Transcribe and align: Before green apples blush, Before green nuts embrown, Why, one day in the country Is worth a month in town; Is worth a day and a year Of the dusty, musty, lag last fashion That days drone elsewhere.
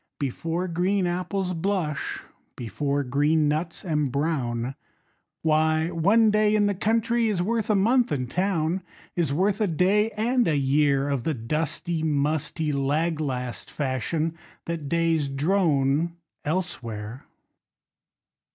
Before 0.19 0.67
green 0.67 1.05
apples 1.05 1.53
blush, 1.53 2.21
Before 2.55 3.03
green 3.03 3.47
nuts 3.47 3.85
embrown, 3.85 4.73
Why, 5.43 5.91
one 5.91 6.31
day 6.31 6.55
in 6.55 6.65
the 6.65 6.73
country 6.73 7.27
Is 7.29 7.39
worth 7.43 7.69
a 7.69 7.75
month 7.75 8.11
in 8.11 8.25
town; 8.25 8.81
Is 9.15 9.31
worth 9.31 9.61
a 9.61 9.67
day 9.67 10.09
and 10.17 10.47
a 10.47 10.57
year 10.57 11.07
Of 11.07 11.23
the 11.23 11.35
dusty, 11.35 12.01
musty, 12.01 12.71
lag 12.71 13.19
last 13.21 13.69
fashion 13.69 14.35
That 14.65 14.89
days 14.89 15.27
drone 15.29 16.13
elsewhere. 16.43 17.25